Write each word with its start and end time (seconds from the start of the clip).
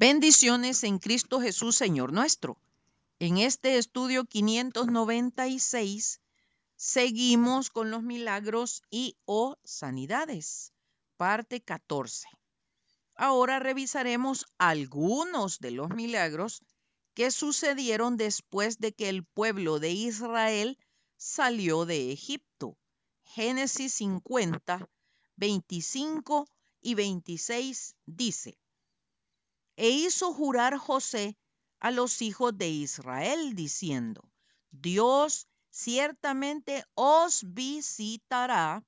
Bendiciones 0.00 0.82
en 0.84 0.98
Cristo 0.98 1.42
Jesús, 1.42 1.76
Señor 1.76 2.14
nuestro. 2.14 2.56
En 3.18 3.36
este 3.36 3.76
estudio 3.76 4.24
596 4.24 6.22
seguimos 6.74 7.68
con 7.68 7.90
los 7.90 8.02
milagros 8.02 8.82
y 8.88 9.18
o 9.26 9.58
sanidades, 9.62 10.72
parte 11.18 11.60
14. 11.60 12.28
Ahora 13.14 13.58
revisaremos 13.58 14.46
algunos 14.56 15.58
de 15.58 15.72
los 15.72 15.90
milagros 15.90 16.62
que 17.12 17.30
sucedieron 17.30 18.16
después 18.16 18.78
de 18.78 18.92
que 18.92 19.10
el 19.10 19.22
pueblo 19.22 19.80
de 19.80 19.90
Israel 19.90 20.78
salió 21.18 21.84
de 21.84 22.10
Egipto. 22.10 22.78
Génesis 23.22 23.92
50, 23.92 24.88
25 25.36 26.48
y 26.80 26.94
26 26.94 27.96
dice, 28.06 28.59
e 29.80 29.88
hizo 29.88 30.34
jurar 30.34 30.76
José 30.76 31.38
a 31.78 31.90
los 31.90 32.20
hijos 32.20 32.52
de 32.58 32.68
Israel, 32.68 33.54
diciendo, 33.54 34.30
Dios 34.70 35.48
ciertamente 35.70 36.84
os 36.94 37.54
visitará 37.54 38.84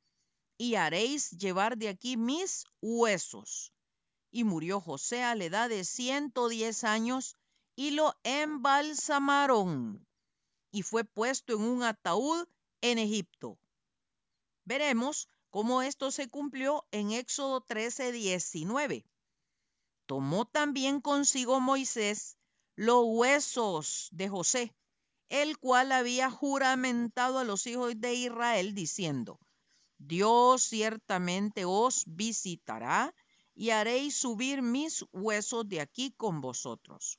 y 0.58 0.74
haréis 0.74 1.30
llevar 1.30 1.78
de 1.78 1.88
aquí 1.88 2.18
mis 2.18 2.66
huesos. 2.82 3.72
Y 4.30 4.44
murió 4.44 4.82
José 4.82 5.22
a 5.22 5.34
la 5.34 5.44
edad 5.44 5.70
de 5.70 5.82
110 5.82 6.84
años 6.84 7.36
y 7.74 7.92
lo 7.92 8.14
embalsamaron 8.22 10.06
y 10.70 10.82
fue 10.82 11.04
puesto 11.04 11.54
en 11.54 11.62
un 11.62 11.84
ataúd 11.84 12.46
en 12.82 12.98
Egipto. 12.98 13.58
Veremos 14.66 15.26
cómo 15.48 15.80
esto 15.80 16.10
se 16.10 16.28
cumplió 16.28 16.86
en 16.90 17.12
Éxodo 17.12 17.62
13, 17.62 18.12
19. 18.12 19.06
Tomó 20.12 20.44
también 20.44 21.00
consigo 21.00 21.58
Moisés 21.58 22.36
los 22.76 23.02
huesos 23.06 24.08
de 24.12 24.28
José, 24.28 24.76
el 25.30 25.56
cual 25.56 25.90
había 25.90 26.30
juramentado 26.30 27.38
a 27.38 27.44
los 27.44 27.66
hijos 27.66 27.94
de 27.96 28.12
Israel 28.12 28.74
diciendo, 28.74 29.40
Dios 29.96 30.64
ciertamente 30.64 31.64
os 31.64 32.04
visitará 32.06 33.14
y 33.54 33.70
haréis 33.70 34.14
subir 34.14 34.60
mis 34.60 35.02
huesos 35.12 35.66
de 35.66 35.80
aquí 35.80 36.12
con 36.12 36.42
vosotros. 36.42 37.16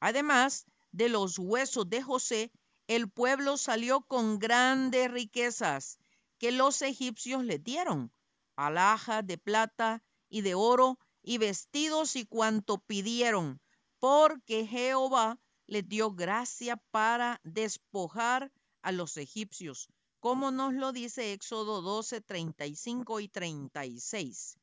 Además 0.00 0.66
de 0.90 1.08
los 1.08 1.38
huesos 1.38 1.88
de 1.88 2.02
José, 2.02 2.50
el 2.88 3.08
pueblo 3.08 3.56
salió 3.56 4.00
con 4.00 4.40
grandes 4.40 5.12
riquezas 5.12 5.96
que 6.38 6.50
los 6.50 6.82
egipcios 6.82 7.44
le 7.44 7.60
dieron, 7.60 8.12
alhajas 8.56 9.24
de 9.24 9.38
plata 9.38 10.02
y 10.28 10.40
de 10.40 10.56
oro 10.56 10.98
y 11.26 11.38
vestidos 11.38 12.14
y 12.14 12.24
cuanto 12.24 12.78
pidieron, 12.78 13.60
porque 13.98 14.64
Jehová 14.64 15.40
les 15.66 15.86
dio 15.88 16.12
gracia 16.12 16.76
para 16.92 17.40
despojar 17.42 18.52
a 18.80 18.92
los 18.92 19.16
egipcios, 19.16 19.88
como 20.20 20.52
nos 20.52 20.72
lo 20.72 20.92
dice 20.92 21.32
Éxodo 21.32 21.82
12, 21.82 22.20
35 22.20 23.18
y 23.18 23.28
36. 23.28 24.56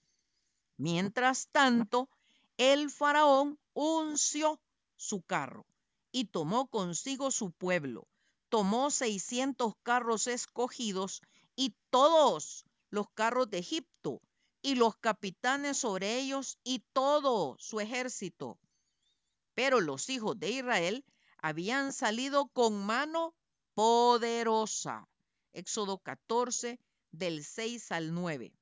Mientras 0.78 1.50
tanto, 1.50 2.10
el 2.56 2.90
faraón 2.90 3.60
unció 3.74 4.62
su 4.96 5.22
carro 5.22 5.66
y 6.14 6.26
tomó 6.26 6.68
consigo 6.68 7.32
su 7.32 7.52
pueblo, 7.52 8.08
tomó 8.48 8.90
600 8.90 9.74
carros 9.84 10.28
escogidos 10.28 11.22
y 11.58 11.76
todos 11.90 12.64
los 12.90 13.10
carros 13.10 13.50
de 13.50 13.58
Egipto 13.58 14.22
y 14.64 14.76
los 14.76 14.96
capitanes 14.96 15.78
sobre 15.78 16.18
ellos 16.18 16.58
y 16.64 16.80
todo 16.94 17.58
su 17.60 17.82
ejército. 17.82 18.58
Pero 19.54 19.82
los 19.82 20.10
hijos 20.10 20.40
de 20.40 20.52
Israel 20.52 21.06
habían 21.38 21.92
salido 21.92 22.48
con 22.48 22.74
mano 22.86 23.36
poderosa. 23.74 25.06
Éxodo 25.52 26.00
14, 26.00 26.80
del 27.12 27.44
6 27.44 27.92
al 27.92 28.14
9. 28.14 28.54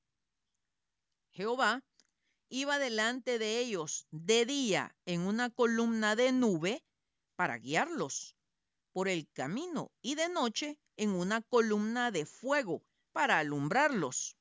Jehová 1.30 1.84
iba 2.50 2.80
delante 2.80 3.38
de 3.38 3.60
ellos 3.60 4.08
de 4.10 4.46
día 4.46 4.96
en 5.06 5.22
una 5.22 5.52
columna 5.52 6.16
de 6.16 6.32
nube 6.32 6.84
para 7.36 7.60
guiarlos 7.60 8.36
por 8.92 9.08
el 9.08 9.30
camino 9.32 9.92
y 10.02 10.16
de 10.16 10.30
noche 10.30 10.80
en 10.98 11.12
una 11.12 11.42
columna 11.44 12.10
de 12.10 12.26
fuego 12.26 12.84
para 13.14 13.38
alumbrarlos 13.38 14.36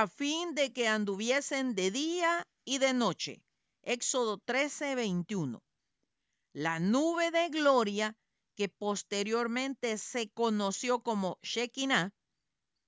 a 0.00 0.08
fin 0.08 0.56
de 0.56 0.72
que 0.72 0.88
anduviesen 0.88 1.76
de 1.76 1.92
día 1.92 2.44
y 2.64 2.78
de 2.78 2.92
noche. 2.92 3.44
Éxodo 3.84 4.38
13, 4.38 4.96
21. 4.96 5.62
La 6.52 6.80
nube 6.80 7.30
de 7.30 7.48
gloria 7.48 8.16
que 8.56 8.68
posteriormente 8.68 9.96
se 9.98 10.30
conoció 10.30 11.04
como 11.04 11.38
Shekinah, 11.42 12.12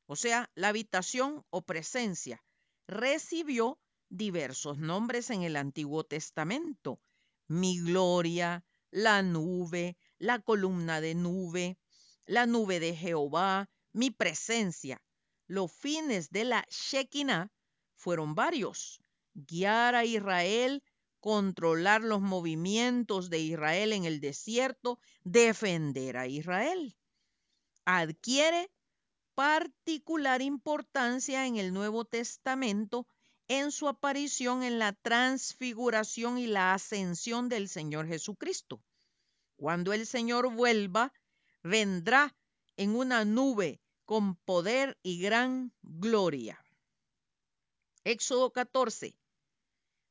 o 0.06 0.16
sea, 0.16 0.50
la 0.56 0.71
habitación 0.71 1.45
o 1.50 1.62
presencia, 1.62 2.43
recibió 2.89 3.78
diversos 4.09 4.78
nombres 4.78 5.31
en 5.31 5.43
el 5.45 5.55
Antiguo 5.55 6.03
Testamento. 6.03 7.00
Mi 7.47 7.78
gloria, 7.78 8.65
la 8.91 9.22
nube, 9.22 9.97
la 10.19 10.41
columna 10.41 11.00
de 11.00 11.15
nube, 11.15 11.78
la 12.25 12.47
nube 12.47 12.81
de 12.81 12.97
Jehová, 12.97 13.71
mi 13.93 14.11
presencia. 14.11 15.00
Los 15.47 15.73
fines 15.73 16.31
de 16.31 16.45
la 16.45 16.67
Shekinah 16.71 17.53
fueron 17.95 18.34
varios. 18.34 19.01
Guiar 19.34 19.95
a 19.95 20.05
Israel, 20.05 20.83
controlar 21.21 22.03
los 22.03 22.21
movimientos 22.21 23.31
de 23.31 23.39
Israel 23.41 23.93
en 23.93 24.05
el 24.05 24.21
desierto, 24.21 24.99
defender 25.25 26.17
a 26.17 26.27
Israel. 26.27 26.97
Adquiere 27.84 28.71
particular 29.34 30.41
importancia 30.43 31.47
en 31.47 31.57
el 31.57 31.73
Nuevo 31.73 32.05
Testamento 32.05 33.07
en 33.49 33.71
su 33.71 33.87
aparición 33.87 34.63
en 34.63 34.78
la 34.78 34.93
transfiguración 34.93 36.39
y 36.39 36.47
la 36.47 36.75
ascensión 36.75 37.49
del 37.49 37.69
Señor 37.69 38.09
Jesucristo. 38.09 38.83
Cuando 39.57 39.93
el 39.93 40.07
Señor 40.07 40.53
vuelva, 40.53 41.13
vendrá 41.63 42.37
en 42.77 42.97
una 42.97 43.25
nube 43.25 43.81
con 44.06 44.37
poder 44.37 44.97
y 45.03 45.21
gran 45.21 45.72
gloria. 45.83 46.65
Éxodo 48.05 48.53
14, 48.53 49.19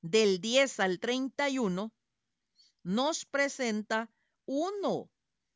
del 0.02 0.42
10 0.42 0.80
al 0.82 1.00
31, 1.00 1.94
nos 2.84 3.26
presenta 3.26 4.12
uno 4.46 5.10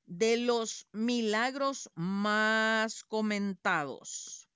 de 0.05 0.37
los 0.37 0.87
milagros 0.93 1.91
más 1.95 3.03
comentados. 3.03 4.49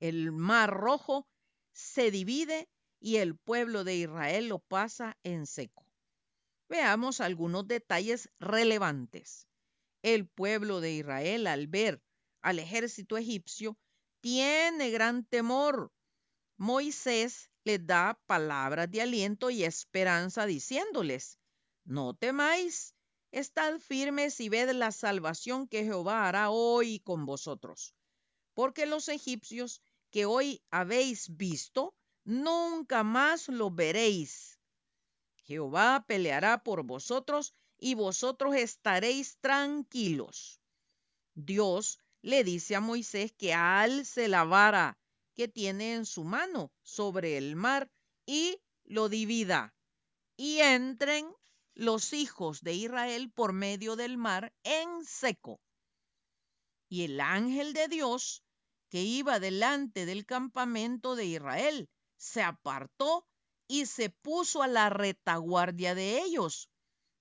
El 0.00 0.32
mar 0.32 0.70
rojo 0.70 1.28
se 1.72 2.10
divide 2.10 2.70
y 3.00 3.16
el 3.16 3.36
pueblo 3.36 3.84
de 3.84 3.96
Israel 3.96 4.48
lo 4.48 4.60
pasa 4.60 5.16
en 5.22 5.46
seco. 5.46 5.86
Veamos 6.68 7.20
algunos 7.20 7.68
detalles 7.68 8.30
relevantes. 8.40 9.46
El 10.02 10.26
pueblo 10.26 10.80
de 10.80 10.92
Israel 10.92 11.46
al 11.46 11.66
ver 11.66 12.02
al 12.48 12.60
ejército 12.60 13.18
egipcio, 13.18 13.76
tiene 14.22 14.88
gran 14.90 15.22
temor. 15.22 15.92
Moisés 16.56 17.50
les 17.62 17.86
da 17.86 18.18
palabras 18.24 18.90
de 18.90 19.02
aliento 19.02 19.50
y 19.50 19.64
esperanza 19.64 20.46
diciéndoles, 20.46 21.38
no 21.84 22.14
temáis, 22.14 22.94
estad 23.32 23.80
firmes 23.80 24.40
y 24.40 24.48
ved 24.48 24.70
la 24.70 24.92
salvación 24.92 25.68
que 25.68 25.84
Jehová 25.84 26.26
hará 26.26 26.48
hoy 26.48 27.00
con 27.00 27.26
vosotros. 27.26 27.94
Porque 28.54 28.86
los 28.86 29.10
egipcios 29.10 29.82
que 30.10 30.24
hoy 30.24 30.62
habéis 30.70 31.36
visto, 31.36 31.94
nunca 32.24 33.04
más 33.04 33.48
lo 33.48 33.70
veréis. 33.70 34.58
Jehová 35.44 36.06
peleará 36.08 36.62
por 36.62 36.82
vosotros 36.82 37.52
y 37.76 37.94
vosotros 37.94 38.54
estaréis 38.54 39.36
tranquilos. 39.38 40.62
Dios 41.34 41.98
le 42.22 42.44
dice 42.44 42.76
a 42.76 42.80
Moisés 42.80 43.32
que 43.32 43.54
alce 43.54 44.28
la 44.28 44.44
vara 44.44 44.98
que 45.34 45.48
tiene 45.48 45.94
en 45.94 46.04
su 46.04 46.24
mano 46.24 46.72
sobre 46.82 47.36
el 47.36 47.56
mar 47.56 47.90
y 48.26 48.60
lo 48.84 49.08
divida 49.08 49.74
y 50.36 50.58
entren 50.60 51.30
los 51.74 52.12
hijos 52.12 52.62
de 52.62 52.74
Israel 52.74 53.30
por 53.30 53.52
medio 53.52 53.96
del 53.96 54.18
mar 54.18 54.52
en 54.64 55.04
seco. 55.04 55.60
Y 56.88 57.04
el 57.04 57.20
ángel 57.20 57.72
de 57.72 57.88
Dios 57.88 58.42
que 58.88 59.02
iba 59.02 59.38
delante 59.38 60.06
del 60.06 60.26
campamento 60.26 61.14
de 61.14 61.26
Israel 61.26 61.88
se 62.16 62.42
apartó 62.42 63.26
y 63.68 63.86
se 63.86 64.10
puso 64.10 64.62
a 64.62 64.66
la 64.68 64.88
retaguardia 64.90 65.94
de 65.94 66.20
ellos. 66.22 66.68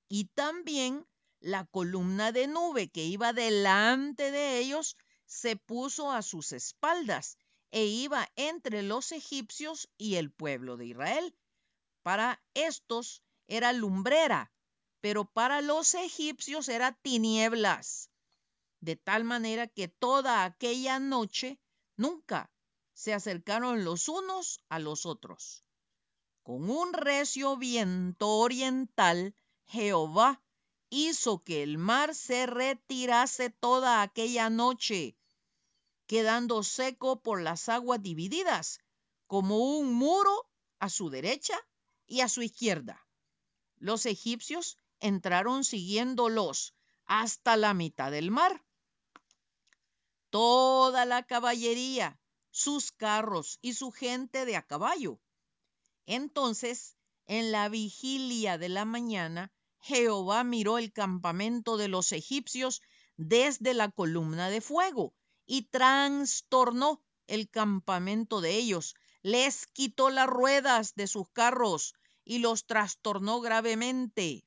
Y 0.09 0.25
también 0.29 1.05
la 1.47 1.63
columna 1.63 2.33
de 2.33 2.45
nube 2.45 2.89
que 2.89 3.05
iba 3.05 3.31
delante 3.31 4.31
de 4.31 4.59
ellos 4.59 4.97
se 5.25 5.55
puso 5.55 6.11
a 6.11 6.21
sus 6.21 6.51
espaldas 6.51 7.38
e 7.71 7.85
iba 7.85 8.29
entre 8.35 8.83
los 8.83 9.13
egipcios 9.13 9.89
y 9.97 10.15
el 10.15 10.29
pueblo 10.29 10.75
de 10.75 10.88
Israel. 10.88 11.33
Para 12.03 12.44
estos 12.53 13.23
era 13.47 13.71
lumbrera, 13.71 14.51
pero 14.99 15.23
para 15.23 15.61
los 15.61 15.95
egipcios 15.95 16.67
era 16.67 16.91
tinieblas, 16.91 18.09
de 18.81 18.97
tal 18.97 19.23
manera 19.23 19.67
que 19.67 19.88
toda 19.88 20.44
aquella 20.44 20.99
noche 20.99 21.61
nunca 21.95 22.51
se 22.94 23.13
acercaron 23.13 23.85
los 23.85 24.09
unos 24.09 24.59
a 24.67 24.79
los 24.79 25.05
otros. 25.05 25.63
Con 26.44 26.69
un 26.69 26.91
recio 26.91 27.55
viento 27.55 28.27
oriental, 28.27 29.33
Jehová 29.63 30.41
hizo 30.89 31.44
que 31.44 31.63
el 31.63 31.78
mar 31.78 32.16
se 32.16 32.45
retirase 32.45 33.50
toda 33.50 34.01
aquella 34.01 34.50
noche, 34.50 35.18
quedando 36.06 36.63
seco 36.63 37.22
por 37.22 37.42
las 37.42 37.69
aguas 37.69 38.01
divididas, 38.01 38.80
como 39.28 39.57
un 39.57 39.94
muro 39.94 40.50
a 40.80 40.89
su 40.89 41.10
derecha 41.10 41.57
y 42.06 42.22
a 42.22 42.30
su 42.30 42.42
izquierda. 42.42 43.06
Los 43.78 44.06
egipcios 44.06 44.80
entraron 45.00 45.63
siguiéndolos 45.63 46.74
hasta 47.06 47.57
la 47.57 47.74
mitad 47.74 48.12
del 48.12 48.31
mar. 48.31 48.63
Toda 50.30 51.06
la 51.06 51.24
caballería, 51.24 52.19
sus 52.51 52.92
carros 52.92 53.60
y 53.62 53.74
su 53.74 53.92
gente 53.92 54.45
de 54.45 54.56
a 54.56 54.66
caballo. 54.66 55.19
Entonces, 56.06 56.95
en 57.25 57.51
la 57.51 57.69
vigilia 57.69 58.57
de 58.57 58.69
la 58.69 58.86
mañana, 58.86 59.51
Jehová 59.79 60.44
miró 60.44 60.77
el 60.77 60.91
campamento 60.91 61.77
de 61.77 61.88
los 61.88 62.12
egipcios 62.12 62.81
desde 63.15 63.74
la 63.74 63.89
columna 63.89 64.50
de 64.50 64.62
fuego 64.62 65.13
y 65.45 65.63
trastornó 65.69 67.03
el 67.27 67.50
campamento 67.50 68.41
de 68.41 68.56
ellos, 68.56 68.95
les 69.21 69.68
quitó 69.68 70.09
las 70.09 70.27
ruedas 70.27 70.94
de 70.95 71.07
sus 71.07 71.29
carros 71.31 71.94
y 72.24 72.39
los 72.39 72.65
trastornó 72.65 73.41
gravemente. 73.41 74.45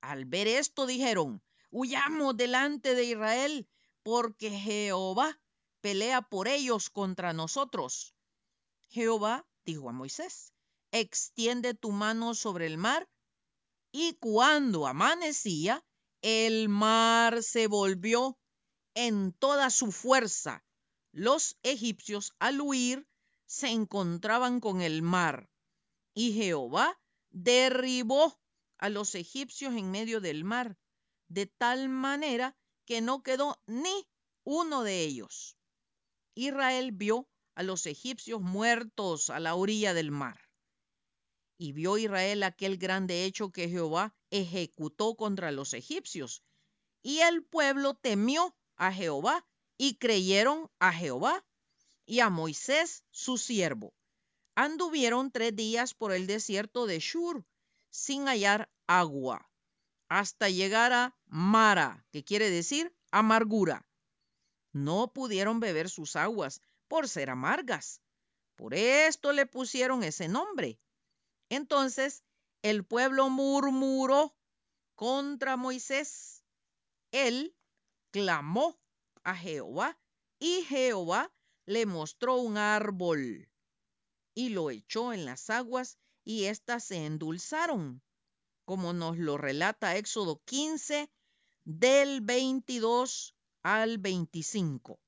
Al 0.00 0.24
ver 0.24 0.48
esto 0.48 0.86
dijeron, 0.86 1.42
huyamos 1.70 2.36
delante 2.36 2.94
de 2.94 3.04
Israel, 3.04 3.68
porque 4.02 4.50
Jehová 4.50 5.40
pelea 5.80 6.22
por 6.22 6.48
ellos 6.48 6.90
contra 6.90 7.32
nosotros. 7.32 8.14
Jehová 8.88 9.46
dijo 9.64 9.88
a 9.88 9.92
Moisés, 9.92 10.52
extiende 10.90 11.74
tu 11.74 11.90
mano 11.90 12.34
sobre 12.34 12.66
el 12.66 12.78
mar 12.78 13.08
y 13.96 14.14
cuando 14.14 14.88
amanecía, 14.88 15.86
el 16.20 16.68
mar 16.68 17.44
se 17.44 17.68
volvió 17.68 18.36
en 18.94 19.32
toda 19.32 19.70
su 19.70 19.92
fuerza. 19.92 20.64
Los 21.12 21.56
egipcios 21.62 22.34
al 22.40 22.60
huir 22.60 23.06
se 23.46 23.68
encontraban 23.68 24.58
con 24.58 24.82
el 24.82 25.02
mar 25.02 25.48
y 26.12 26.32
Jehová 26.32 27.00
derribó 27.30 28.36
a 28.78 28.88
los 28.88 29.14
egipcios 29.14 29.76
en 29.76 29.92
medio 29.92 30.20
del 30.20 30.42
mar, 30.42 30.76
de 31.28 31.46
tal 31.46 31.88
manera 31.88 32.56
que 32.86 33.00
no 33.00 33.22
quedó 33.22 33.62
ni 33.68 34.08
uno 34.42 34.82
de 34.82 35.02
ellos. 35.04 35.56
Israel 36.34 36.90
vio 36.90 37.28
a 37.54 37.62
los 37.62 37.86
egipcios 37.86 38.40
muertos 38.40 39.30
a 39.30 39.38
la 39.38 39.54
orilla 39.54 39.94
del 39.94 40.10
mar. 40.10 40.43
Y 41.56 41.72
vio 41.72 41.98
Israel 41.98 42.42
aquel 42.42 42.78
grande 42.78 43.24
hecho 43.24 43.50
que 43.50 43.68
Jehová 43.68 44.14
ejecutó 44.30 45.14
contra 45.16 45.52
los 45.52 45.72
egipcios. 45.74 46.42
Y 47.02 47.20
el 47.20 47.44
pueblo 47.44 47.94
temió 47.94 48.56
a 48.76 48.92
Jehová 48.92 49.46
y 49.76 49.96
creyeron 49.96 50.70
a 50.78 50.92
Jehová 50.92 51.44
y 52.06 52.20
a 52.20 52.30
Moisés 52.30 53.04
su 53.10 53.38
siervo. 53.38 53.94
Anduvieron 54.54 55.30
tres 55.30 55.54
días 55.54 55.94
por 55.94 56.12
el 56.12 56.26
desierto 56.26 56.86
de 56.86 56.98
Shur 57.00 57.44
sin 57.90 58.26
hallar 58.26 58.70
agua, 58.86 59.48
hasta 60.08 60.48
llegar 60.48 60.92
a 60.92 61.16
Mara, 61.26 62.04
que 62.10 62.24
quiere 62.24 62.50
decir 62.50 62.94
amargura. 63.10 63.86
No 64.72 65.12
pudieron 65.12 65.60
beber 65.60 65.88
sus 65.88 66.16
aguas 66.16 66.60
por 66.88 67.08
ser 67.08 67.30
amargas. 67.30 68.00
Por 68.56 68.74
esto 68.74 69.32
le 69.32 69.46
pusieron 69.46 70.02
ese 70.02 70.28
nombre. 70.28 70.78
Entonces 71.54 72.24
el 72.62 72.84
pueblo 72.84 73.30
murmuró 73.30 74.36
contra 74.96 75.56
Moisés. 75.56 76.42
Él 77.12 77.54
clamó 78.10 78.76
a 79.22 79.36
Jehová 79.36 79.96
y 80.40 80.62
Jehová 80.62 81.32
le 81.66 81.86
mostró 81.86 82.38
un 82.38 82.56
árbol 82.56 83.48
y 84.34 84.48
lo 84.48 84.70
echó 84.70 85.12
en 85.12 85.26
las 85.26 85.48
aguas 85.48 85.96
y 86.24 86.46
éstas 86.46 86.82
se 86.82 87.06
endulzaron, 87.06 88.02
como 88.64 88.92
nos 88.92 89.16
lo 89.16 89.38
relata 89.38 89.96
Éxodo 89.96 90.42
15 90.46 91.08
del 91.64 92.20
22 92.20 93.36
al 93.62 93.98
25. 93.98 94.98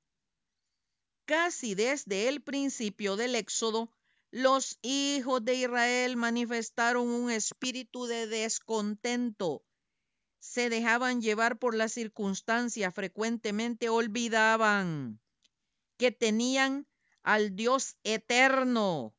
Casi 1.25 1.75
desde 1.75 2.28
el 2.28 2.40
principio 2.40 3.16
del 3.16 3.34
Éxodo, 3.34 3.90
los 4.37 4.79
hijos 4.83 5.43
de 5.47 5.55
Israel 5.55 6.19
manifestaron 6.19 7.09
un 7.09 7.31
espíritu 7.31 8.05
de 8.05 8.27
descontento. 8.27 9.65
Se 10.41 10.69
dejaban 10.69 11.23
llevar 11.23 11.59
por 11.59 11.75
las 11.75 11.93
circunstancias, 11.93 12.93
frecuentemente 12.93 13.88
olvidaban 13.88 15.23
que 15.97 16.12
tenían 16.12 16.87
al 17.23 17.56
Dios 17.56 17.97
eterno 18.05 19.17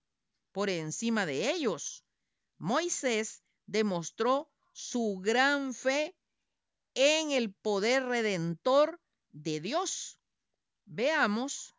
por 0.51 0.69
encima 0.69 1.25
de 1.25 1.49
ellos. 1.49 2.05
Moisés 2.59 3.41
demostró 3.65 4.51
su 4.71 5.19
gran 5.19 5.73
fe 5.73 6.15
en 6.93 7.31
el 7.31 7.55
poder 7.55 8.05
redentor 8.05 9.01
de 9.31 9.61
Dios. 9.61 10.19
Veamos 10.85 11.75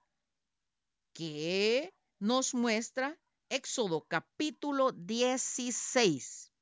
qué 1.12 1.94
nos 2.19 2.52
muestra 2.52 3.17
Éxodo 3.50 4.02
capítulo 4.06 4.92
16. 4.92 6.52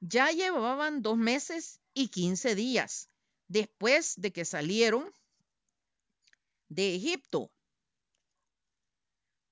Ya 0.00 0.32
llevaban 0.32 1.00
dos 1.00 1.16
meses 1.16 1.80
y 1.94 2.08
quince 2.08 2.56
días 2.56 3.08
después 3.46 4.14
de 4.20 4.32
que 4.32 4.44
salieron 4.44 5.12
de 6.68 6.96
Egipto. 6.96 7.52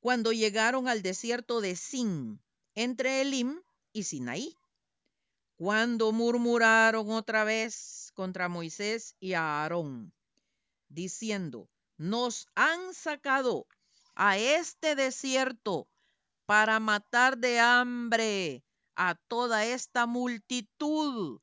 Cuando 0.00 0.32
llegaron 0.32 0.88
al 0.88 1.02
desierto 1.02 1.60
de 1.60 1.76
Sin, 1.76 2.40
entre 2.74 3.20
Elim 3.20 3.60
y 3.92 4.02
Sinaí. 4.02 4.56
Cuando 5.54 6.10
murmuraron 6.12 7.10
otra 7.10 7.44
vez 7.44 8.10
contra 8.14 8.48
Moisés 8.48 9.14
y 9.20 9.34
Aarón, 9.34 10.12
diciendo, 10.88 11.68
nos 11.96 12.48
han 12.54 12.94
sacado 12.94 13.66
a 14.14 14.36
este 14.38 14.94
desierto 14.96 15.88
para 16.48 16.80
matar 16.80 17.36
de 17.36 17.60
hambre 17.60 18.64
a 18.96 19.14
toda 19.14 19.66
esta 19.66 20.06
multitud. 20.06 21.42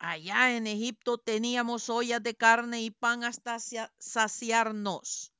Allá 0.00 0.56
en 0.56 0.66
Egipto 0.66 1.18
teníamos 1.18 1.88
ollas 1.88 2.20
de 2.20 2.34
carne 2.34 2.82
y 2.82 2.90
pan 2.90 3.22
hasta 3.22 3.58
saciarnos. 4.00 5.32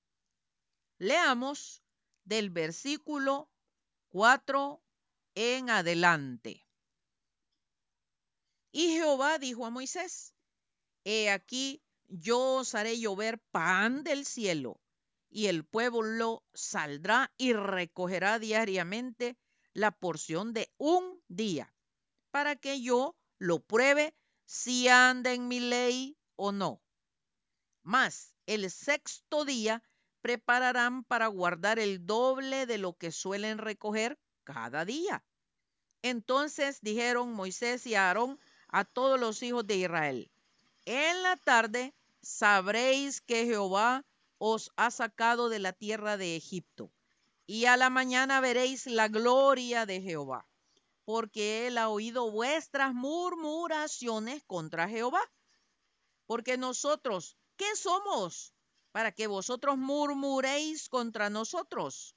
Leamos 0.99 1.83
del 2.23 2.51
versículo 2.51 3.51
4 4.11 4.81
en 5.35 5.71
adelante. 5.71 6.65
Y 8.71 8.91
Jehová 8.91 9.39
dijo 9.39 9.67
a 9.67 9.71
Moisés, 9.71 10.37
He 11.03 11.31
aquí, 11.31 11.83
yo 12.07 12.59
os 12.59 12.77
haré 12.77 13.01
llover 13.01 13.41
pan 13.51 14.05
del 14.05 14.25
cielo 14.25 14.84
y 15.35 15.49
el 15.49 15.65
pueblo 15.65 16.45
saldrá 16.55 17.33
y 17.37 17.55
recogerá 17.55 18.39
diariamente 18.39 19.37
la 19.73 19.91
porción 19.91 20.53
de 20.53 20.73
un 20.79 21.21
día, 21.27 21.75
para 22.31 22.55
que 22.55 22.81
yo 22.81 23.17
lo 23.39 23.59
pruebe 23.59 24.15
si 24.45 24.87
anda 24.87 25.33
en 25.33 25.49
mi 25.49 25.59
ley 25.59 26.17
o 26.37 26.53
no. 26.53 26.81
Mas 27.83 28.33
el 28.47 28.71
sexto 28.71 29.45
día 29.45 29.83
prepararán 30.21 31.03
para 31.03 31.27
guardar 31.27 31.81
el 31.81 32.07
doble 32.07 32.67
de 32.67 32.79
lo 32.79 32.97
que 32.97 33.11
suelen 33.11 33.59
recoger 33.59 34.17
cada 34.45 34.85
día. 34.85 35.25
Entonces 36.03 36.79
dijeron 36.81 37.33
Moisés 37.33 37.89
y 37.89 37.97
Aarón 37.97 38.39
a 38.69 38.85
todos 38.85 39.19
los 39.19 39.43
hijos 39.43 39.67
de 39.67 39.79
Israel, 39.79 40.31
en 40.85 41.25
la 41.25 41.37
tarde 41.37 41.93
sabréis 42.23 43.21
que 43.21 43.47
Jehová 43.47 44.05
os 44.39 44.73
ha 44.77 44.91
sacado 44.91 45.49
de 45.49 45.59
la 45.59 45.73
tierra 45.73 46.17
de 46.17 46.37
Egipto. 46.37 46.93
Y 47.47 47.67
a 47.67 47.77
la 47.77 47.91
mañana 47.91 48.41
veréis 48.41 48.87
la 48.87 49.09
gloria 49.09 49.87
de 49.87 50.01
Jehová, 50.01 50.47
porque 51.05 51.67
él 51.67 51.79
ha 51.79 51.89
oído 51.89 52.31
vuestras 52.31 52.95
murmuraciones 52.95 54.43
contra 54.45 54.89
Jehová. 54.89 55.21
Porque 56.27 56.57
nosotros, 56.57 57.37
¿qué 57.57 57.77
somos? 57.77 58.55
Para 58.93 59.13
que 59.13 59.27
vosotros 59.27 59.77
murmuréis 59.77 60.89
contra 60.89 61.29
nosotros. 61.29 62.17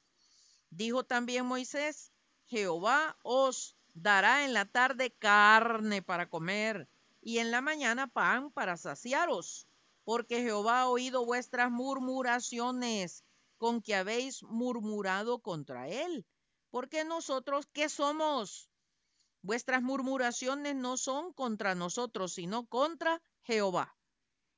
Dijo 0.69 1.03
también 1.03 1.45
Moisés, 1.45 2.11
Jehová 2.45 3.17
os 3.23 3.75
dará 3.93 4.45
en 4.45 4.53
la 4.53 4.65
tarde 4.65 5.11
carne 5.11 6.01
para 6.01 6.29
comer 6.29 6.87
y 7.21 7.39
en 7.39 7.51
la 7.51 7.61
mañana 7.61 8.07
pan 8.07 8.51
para 8.51 8.77
saciaros, 8.77 9.67
porque 10.07 10.41
Jehová 10.41 10.83
ha 10.83 10.87
oído 10.87 11.25
vuestras 11.25 11.69
murmuraciones 11.69 13.25
con 13.57 13.81
que 13.81 13.93
habéis 13.93 14.41
murmurado 14.41 15.39
contra 15.39 15.89
él. 15.89 16.25
Porque 16.69 17.03
nosotros, 17.03 17.67
¿qué 17.73 17.89
somos? 17.89 18.69
Vuestras 19.41 19.81
murmuraciones 19.81 20.77
no 20.77 20.95
son 20.95 21.33
contra 21.33 21.75
nosotros, 21.75 22.35
sino 22.35 22.67
contra 22.67 23.21
Jehová. 23.41 23.97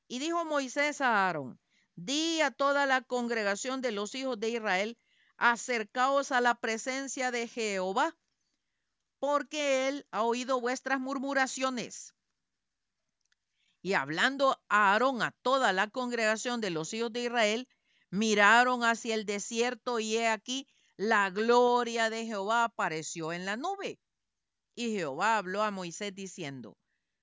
Y 0.07 0.19
dijo 0.19 0.45
Moisés 0.45 1.01
a 1.01 1.25
Aarón, 1.25 1.59
di 1.95 2.41
a 2.41 2.51
toda 2.51 2.85
la 2.85 3.01
congregación 3.01 3.81
de 3.81 3.91
los 3.91 4.13
hijos 4.13 4.39
de 4.39 4.49
Israel, 4.49 4.99
acercaos 5.35 6.31
a 6.31 6.41
la 6.41 6.59
presencia 6.59 7.31
de 7.31 7.47
Jehová, 7.47 8.15
porque 9.17 9.87
él 9.87 10.05
ha 10.11 10.21
oído 10.21 10.61
vuestras 10.61 10.99
murmuraciones. 10.99 12.13
Y 13.81 13.93
hablando 13.93 14.59
a 14.67 14.91
Aarón 14.93 15.21
a 15.21 15.31
toda 15.41 15.71
la 15.73 15.87
congregación 15.89 16.61
de 16.61 16.69
los 16.69 16.93
hijos 16.93 17.13
de 17.13 17.23
Israel, 17.23 17.67
miraron 18.09 18.83
hacia 18.83 19.15
el 19.15 19.25
desierto 19.25 19.99
y 19.99 20.17
he 20.17 20.27
aquí 20.27 20.67
la 20.97 21.29
gloria 21.29 22.09
de 22.09 22.25
Jehová 22.25 22.65
apareció 22.65 23.31
en 23.31 23.45
la 23.45 23.55
nube. 23.55 23.99
Y 24.75 24.91
Jehová 24.91 25.37
habló 25.37 25.63
a 25.63 25.71
Moisés 25.71 26.13
diciendo, 26.13 26.77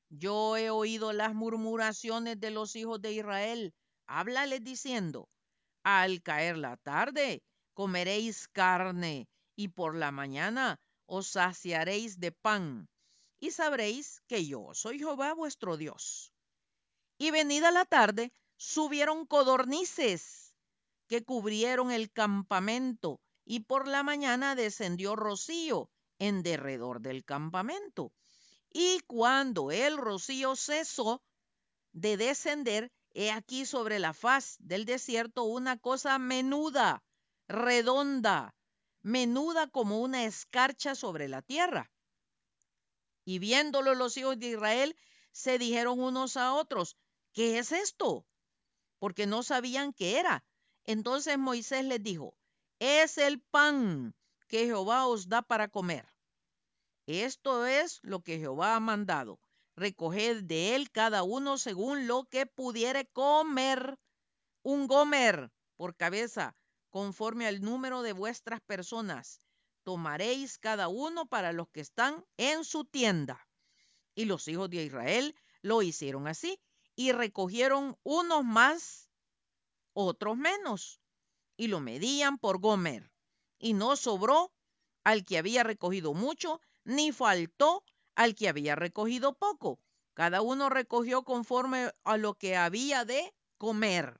yo 0.08 0.56
he 0.56 0.70
oído 0.70 1.12
las 1.12 1.34
murmuraciones 1.34 2.40
de 2.40 2.50
los 2.50 2.76
hijos 2.76 3.02
de 3.02 3.12
Israel. 3.12 3.74
Háblales 4.06 4.62
diciendo, 4.62 5.28
al 5.82 6.22
caer 6.22 6.56
la 6.56 6.76
tarde 6.76 7.42
comeréis 7.74 8.48
carne 8.48 9.28
y 9.56 9.68
por 9.68 9.94
la 9.96 10.10
mañana 10.10 10.80
os 11.06 11.28
saciaréis 11.28 12.18
de 12.18 12.32
pan 12.32 12.88
y 13.38 13.50
sabréis 13.50 14.22
que 14.26 14.46
yo 14.46 14.70
soy 14.74 14.98
Jehová 14.98 15.34
vuestro 15.34 15.76
Dios. 15.76 16.32
Y 17.18 17.30
venida 17.30 17.70
la 17.70 17.84
tarde 17.84 18.32
subieron 18.56 19.26
codornices 19.26 20.54
que 21.06 21.24
cubrieron 21.24 21.90
el 21.90 22.12
campamento 22.12 23.20
y 23.44 23.60
por 23.60 23.86
la 23.86 24.02
mañana 24.02 24.54
descendió 24.54 25.16
rocío 25.16 25.90
en 26.18 26.42
derredor 26.42 27.00
del 27.00 27.24
campamento. 27.24 28.12
Y 28.70 29.00
cuando 29.06 29.70
el 29.70 29.96
rocío 29.96 30.56
cesó 30.56 31.22
de 31.92 32.16
descender, 32.16 32.92
he 33.14 33.30
aquí 33.30 33.64
sobre 33.64 33.98
la 33.98 34.12
faz 34.12 34.56
del 34.58 34.84
desierto 34.84 35.44
una 35.44 35.78
cosa 35.78 36.18
menuda, 36.18 37.02
redonda, 37.48 38.54
menuda 39.00 39.68
como 39.68 40.00
una 40.00 40.24
escarcha 40.24 40.94
sobre 40.94 41.28
la 41.28 41.40
tierra. 41.40 41.90
Y 43.24 43.38
viéndolo 43.38 43.94
los 43.94 44.16
hijos 44.16 44.38
de 44.38 44.48
Israel, 44.48 44.96
se 45.32 45.58
dijeron 45.58 46.00
unos 46.00 46.36
a 46.36 46.52
otros, 46.54 46.96
¿qué 47.36 47.58
es 47.58 47.70
esto? 47.70 48.26
Porque 48.98 49.26
no 49.26 49.42
sabían 49.42 49.92
qué 49.92 50.18
era. 50.18 50.42
Entonces 50.84 51.36
Moisés 51.36 51.84
les 51.84 52.02
dijo, 52.02 52.34
es 52.78 53.18
el 53.18 53.42
pan 53.42 54.16
que 54.48 54.64
Jehová 54.64 55.06
os 55.06 55.28
da 55.28 55.42
para 55.42 55.68
comer. 55.68 56.10
Esto 57.04 57.66
es 57.66 58.00
lo 58.02 58.22
que 58.22 58.38
Jehová 58.38 58.74
ha 58.74 58.80
mandado. 58.80 59.38
Recoged 59.76 60.44
de 60.44 60.74
él 60.74 60.90
cada 60.90 61.24
uno 61.24 61.58
según 61.58 62.06
lo 62.06 62.24
que 62.24 62.46
pudiere 62.46 63.04
comer. 63.04 63.98
Un 64.62 64.86
gomer 64.86 65.52
por 65.76 65.94
cabeza, 65.94 66.56
conforme 66.88 67.46
al 67.46 67.60
número 67.60 68.00
de 68.00 68.14
vuestras 68.14 68.62
personas. 68.62 69.40
Tomaréis 69.82 70.56
cada 70.56 70.88
uno 70.88 71.26
para 71.26 71.52
los 71.52 71.68
que 71.68 71.80
están 71.82 72.24
en 72.38 72.64
su 72.64 72.86
tienda. 72.86 73.46
Y 74.14 74.24
los 74.24 74.48
hijos 74.48 74.70
de 74.70 74.84
Israel 74.84 75.36
lo 75.60 75.82
hicieron 75.82 76.28
así 76.28 76.58
y 76.96 77.12
recogieron 77.12 77.98
unos 78.02 78.44
más, 78.44 79.10
otros 79.92 80.36
menos, 80.36 81.00
y 81.56 81.68
lo 81.68 81.80
medían 81.80 82.38
por 82.38 82.58
gomer. 82.58 83.12
Y 83.58 83.74
no 83.74 83.96
sobró 83.96 84.52
al 85.04 85.24
que 85.24 85.38
había 85.38 85.62
recogido 85.62 86.14
mucho, 86.14 86.60
ni 86.84 87.12
faltó 87.12 87.84
al 88.14 88.34
que 88.34 88.48
había 88.48 88.74
recogido 88.74 89.36
poco. 89.36 89.78
Cada 90.14 90.40
uno 90.40 90.70
recogió 90.70 91.22
conforme 91.22 91.92
a 92.04 92.16
lo 92.16 92.34
que 92.34 92.56
había 92.56 93.04
de 93.04 93.34
comer. 93.58 94.18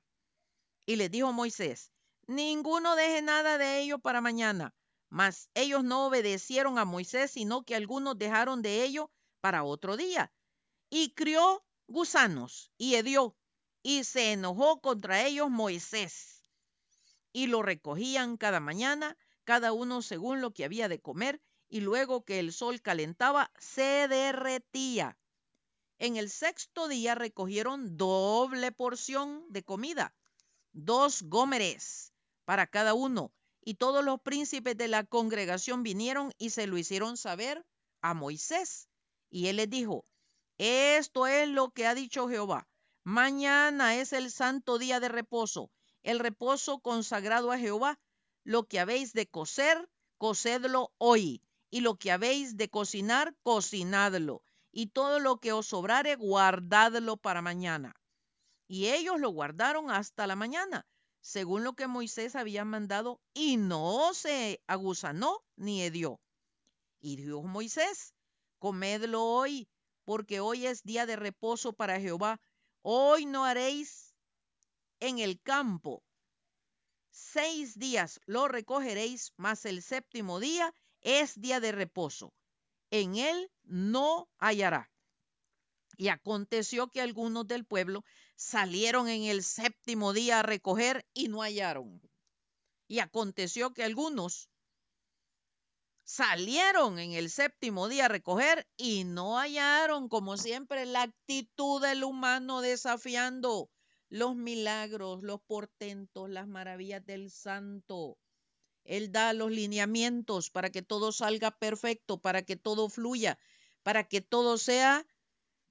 Y 0.85 0.95
les 0.95 1.09
dijo 1.09 1.33
Moisés, 1.33 1.91
ninguno 2.27 2.95
deje 2.95 3.23
nada 3.23 3.57
de 3.57 3.79
ello 3.81 3.97
para 3.99 4.21
mañana. 4.21 4.75
Mas 5.09 5.49
ellos 5.55 5.83
no 5.83 6.05
obedecieron 6.05 6.77
a 6.77 6.85
Moisés, 6.85 7.31
sino 7.31 7.63
que 7.63 7.75
algunos 7.75 8.17
dejaron 8.17 8.61
de 8.61 8.83
ello 8.83 9.09
para 9.41 9.63
otro 9.63 9.97
día. 9.97 10.31
Y 10.89 11.13
crió 11.13 11.63
gusanos 11.87 12.71
y 12.77 12.95
hedió, 12.95 13.35
y 13.81 14.03
se 14.03 14.33
enojó 14.33 14.81
contra 14.81 15.25
ellos 15.25 15.49
Moisés. 15.49 16.43
Y 17.31 17.47
lo 17.47 17.61
recogían 17.61 18.37
cada 18.37 18.59
mañana, 18.59 19.17
cada 19.43 19.71
uno 19.71 20.01
según 20.01 20.41
lo 20.41 20.51
que 20.53 20.65
había 20.65 20.89
de 20.89 20.99
comer, 20.99 21.41
y 21.69 21.81
luego 21.81 22.23
que 22.23 22.39
el 22.39 22.53
sol 22.53 22.81
calentaba, 22.81 23.51
se 23.57 24.07
derretía. 24.07 25.17
En 25.99 26.15
el 26.17 26.29
sexto 26.29 26.87
día 26.87 27.15
recogieron 27.15 27.97
doble 27.97 28.71
porción 28.71 29.45
de 29.49 29.63
comida, 29.63 30.13
dos 30.71 31.23
gómeres 31.23 32.13
para 32.45 32.67
cada 32.67 32.93
uno, 32.93 33.33
y 33.61 33.75
todos 33.75 34.05
los 34.05 34.21
príncipes 34.21 34.77
de 34.77 34.87
la 34.87 35.03
congregación 35.03 35.83
vinieron 35.83 36.31
y 36.37 36.51
se 36.51 36.67
lo 36.67 36.77
hicieron 36.77 37.17
saber 37.17 37.65
a 38.01 38.13
Moisés. 38.13 38.87
Y 39.29 39.47
él 39.47 39.57
les 39.57 39.69
dijo, 39.69 40.05
esto 40.57 41.27
es 41.27 41.47
lo 41.47 41.71
que 41.71 41.87
ha 41.87 41.95
dicho 41.95 42.27
Jehová. 42.27 42.67
Mañana 43.03 43.95
es 43.95 44.13
el 44.13 44.31
santo 44.31 44.77
día 44.77 44.99
de 44.99 45.09
reposo, 45.09 45.71
el 46.03 46.19
reposo 46.19 46.79
consagrado 46.79 47.51
a 47.51 47.57
Jehová. 47.57 47.99
Lo 48.43 48.67
que 48.67 48.79
habéis 48.79 49.13
de 49.13 49.27
coser, 49.27 49.89
cocedlo 50.17 50.93
hoy 50.97 51.41
y 51.69 51.81
lo 51.81 51.97
que 51.97 52.11
habéis 52.11 52.57
de 52.57 52.69
cocinar, 52.69 53.35
cocinadlo, 53.43 54.43
y 54.71 54.87
todo 54.87 55.19
lo 55.19 55.39
que 55.39 55.51
os 55.51 55.67
sobrare, 55.67 56.15
guardadlo 56.15 57.17
para 57.17 57.41
mañana. 57.41 57.95
Y 58.67 58.87
ellos 58.87 59.19
lo 59.19 59.29
guardaron 59.29 59.91
hasta 59.91 60.27
la 60.27 60.35
mañana, 60.35 60.85
según 61.21 61.63
lo 61.63 61.73
que 61.73 61.87
Moisés 61.87 62.35
había 62.35 62.63
mandado, 62.65 63.21
y 63.33 63.57
no 63.57 64.13
se 64.13 64.61
agusanó 64.67 65.43
ni 65.55 65.83
hedió. 65.83 66.19
Y 66.99 67.15
dijo 67.15 67.43
Moisés, 67.43 68.13
comedlo 68.59 69.23
hoy, 69.23 69.67
porque 70.07 70.39
hoy 70.39 70.65
es 70.65 70.83
día 70.83 71.05
de 71.05 71.17
reposo 71.17 71.73
para 71.73 71.99
Jehová. 71.99 72.39
Hoy 72.81 73.25
no 73.25 73.43
haréis 73.43 74.15
en 75.01 75.19
el 75.19 75.41
campo. 75.41 76.01
Seis 77.11 77.77
días 77.77 78.21
lo 78.25 78.47
recogeréis, 78.47 79.33
mas 79.35 79.65
el 79.65 79.83
séptimo 79.83 80.39
día 80.39 80.73
es 81.01 81.41
día 81.41 81.59
de 81.59 81.73
reposo. 81.73 82.33
En 82.89 83.17
él 83.17 83.51
no 83.63 84.29
hallará. 84.37 84.89
Y 85.97 86.07
aconteció 86.07 86.87
que 86.87 87.01
algunos 87.01 87.45
del 87.45 87.65
pueblo 87.65 88.05
salieron 88.37 89.09
en 89.09 89.23
el 89.23 89.43
séptimo 89.43 90.13
día 90.13 90.39
a 90.39 90.43
recoger 90.43 91.05
y 91.13 91.27
no 91.27 91.41
hallaron. 91.41 92.01
Y 92.87 92.99
aconteció 92.99 93.73
que 93.73 93.83
algunos 93.83 94.47
salieron 96.07 96.99
en 96.99 97.11
el 97.11 97.29
séptimo 97.29 97.89
día 97.89 98.05
a 98.05 98.07
recoger 98.07 98.65
y 98.77 99.03
no 99.03 99.37
hallaron, 99.37 100.07
como 100.07 100.37
siempre, 100.37 100.85
la 100.85 101.01
actitud 101.01 101.81
del 101.81 102.05
humano 102.05 102.61
desafiando 102.61 103.69
los 104.07 104.33
milagros, 104.37 105.21
los 105.21 105.41
portentos, 105.41 106.29
las 106.29 106.47
maravillas 106.47 107.05
del 107.05 107.29
santo. 107.29 108.17
Él 108.85 109.11
da 109.11 109.33
los 109.33 109.51
lineamientos 109.51 110.49
para 110.49 110.69
que 110.69 110.81
todo 110.81 111.11
salga 111.11 111.51
perfecto, 111.51 112.21
para 112.21 112.41
que 112.41 112.55
todo 112.55 112.87
fluya, 112.87 113.37
para 113.83 114.05
que 114.05 114.21
todo 114.21 114.57
sea 114.57 115.05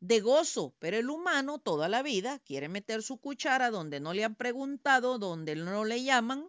de 0.00 0.20
gozo. 0.20 0.74
Pero 0.78 0.98
el 0.98 1.08
humano 1.08 1.60
toda 1.60 1.88
la 1.88 2.02
vida 2.02 2.40
quiere 2.40 2.68
meter 2.68 3.02
su 3.02 3.16
cuchara 3.18 3.70
donde 3.70 4.00
no 4.00 4.12
le 4.12 4.24
han 4.24 4.34
preguntado, 4.34 5.18
donde 5.18 5.56
no 5.56 5.86
le 5.86 6.02
llaman. 6.02 6.46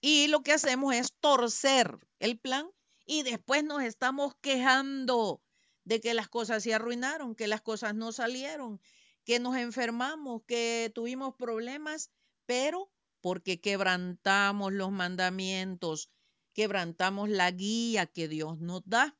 Y 0.00 0.28
lo 0.28 0.44
que 0.44 0.52
hacemos 0.52 0.94
es 0.94 1.12
torcer 1.18 1.98
el 2.20 2.38
plan 2.38 2.70
y 3.10 3.24
después 3.24 3.64
nos 3.64 3.82
estamos 3.82 4.36
quejando 4.40 5.42
de 5.82 6.00
que 6.00 6.14
las 6.14 6.28
cosas 6.28 6.62
se 6.62 6.72
arruinaron, 6.72 7.34
que 7.34 7.48
las 7.48 7.60
cosas 7.60 7.92
no 7.92 8.12
salieron, 8.12 8.80
que 9.24 9.40
nos 9.40 9.56
enfermamos, 9.56 10.42
que 10.46 10.92
tuvimos 10.94 11.34
problemas, 11.34 12.12
pero 12.46 12.88
porque 13.20 13.60
quebrantamos 13.60 14.72
los 14.72 14.92
mandamientos, 14.92 16.08
quebrantamos 16.54 17.28
la 17.28 17.50
guía 17.50 18.06
que 18.06 18.28
Dios 18.28 18.60
nos 18.60 18.82
da. 18.86 19.18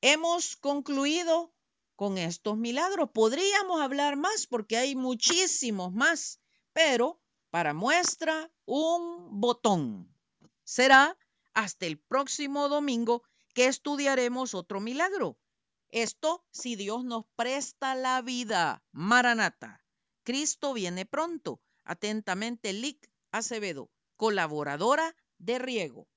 Hemos 0.00 0.56
concluido 0.56 1.52
con 1.96 2.16
estos 2.16 2.56
milagros. 2.56 3.10
Podríamos 3.12 3.82
hablar 3.82 4.16
más 4.16 4.46
porque 4.46 4.78
hay 4.78 4.96
muchísimos 4.96 5.92
más, 5.92 6.40
pero 6.72 7.20
para 7.50 7.74
muestra 7.74 8.50
un 8.64 9.38
botón. 9.38 10.10
Será 10.64 11.18
hasta 11.54 11.86
el 11.86 11.98
próximo 11.98 12.68
domingo 12.68 13.22
que 13.54 13.66
estudiaremos 13.66 14.54
otro 14.54 14.80
milagro. 14.80 15.38
Esto 15.90 16.44
si 16.50 16.74
Dios 16.76 17.04
nos 17.04 17.24
presta 17.36 17.94
la 17.94 18.20
vida. 18.20 18.82
Maranata. 18.92 19.84
Cristo 20.24 20.72
viene 20.72 21.06
pronto. 21.06 21.60
Atentamente, 21.84 22.72
Lic 22.72 23.10
Acevedo, 23.30 23.90
colaboradora 24.16 25.16
de 25.38 25.58
Riego. 25.58 26.08